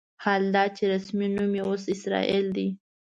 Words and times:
حال 0.23 0.43
دا 0.55 0.63
چې 0.75 0.83
رسمي 0.93 1.27
نوم 1.35 1.51
یې 1.57 1.63
اوس 1.69 1.83
اسرائیل 1.95 2.47
دی. 2.55 2.67